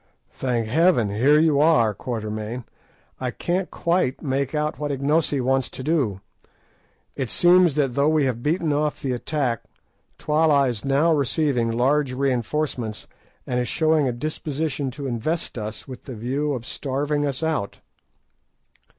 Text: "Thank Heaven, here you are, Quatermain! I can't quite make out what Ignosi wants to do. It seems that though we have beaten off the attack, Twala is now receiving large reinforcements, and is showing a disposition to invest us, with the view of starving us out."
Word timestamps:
"Thank 0.31 0.65
Heaven, 0.65 1.11
here 1.11 1.37
you 1.37 1.59
are, 1.61 1.93
Quatermain! 1.93 2.63
I 3.19 3.29
can't 3.29 3.69
quite 3.69 4.23
make 4.23 4.55
out 4.55 4.79
what 4.79 4.89
Ignosi 4.91 5.39
wants 5.39 5.69
to 5.69 5.83
do. 5.83 6.21
It 7.15 7.29
seems 7.29 7.75
that 7.75 7.93
though 7.93 8.09
we 8.09 8.25
have 8.25 8.41
beaten 8.41 8.73
off 8.73 8.99
the 9.03 9.11
attack, 9.11 9.61
Twala 10.17 10.67
is 10.69 10.83
now 10.83 11.13
receiving 11.13 11.69
large 11.71 12.13
reinforcements, 12.13 13.05
and 13.45 13.59
is 13.59 13.67
showing 13.67 14.07
a 14.07 14.11
disposition 14.11 14.89
to 14.89 15.05
invest 15.05 15.55
us, 15.55 15.87
with 15.87 16.05
the 16.05 16.15
view 16.15 16.53
of 16.53 16.65
starving 16.65 17.23
us 17.27 17.43
out." 17.43 17.81